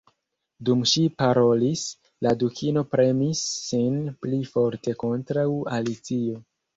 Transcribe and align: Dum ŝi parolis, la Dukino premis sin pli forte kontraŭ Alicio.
Dum 0.67 0.79
ŝi 0.91 1.01
parolis, 1.21 1.83
la 2.27 2.31
Dukino 2.43 2.83
premis 2.93 3.41
sin 3.65 3.99
pli 4.23 4.39
forte 4.55 4.95
kontraŭ 5.05 5.45
Alicio. 5.79 6.39